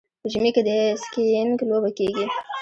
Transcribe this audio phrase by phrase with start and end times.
[0.21, 0.69] په ژمي کې د
[1.03, 2.25] سکیینګ لوبه کیږي.